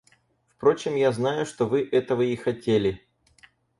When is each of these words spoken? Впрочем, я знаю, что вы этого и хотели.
Впрочем, 0.47 0.95
я 0.95 1.11
знаю, 1.11 1.45
что 1.45 1.67
вы 1.67 1.83
этого 1.87 2.23
и 2.23 2.35
хотели. 2.35 3.07